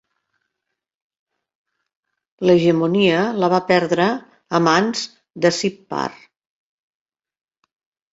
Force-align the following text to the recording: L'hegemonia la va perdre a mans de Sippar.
L'hegemonia 2.49 3.19
la 3.43 3.49
va 3.55 3.59
perdre 3.71 4.07
a 4.61 4.63
mans 4.69 5.03
de 5.45 5.53
Sippar. 5.59 6.07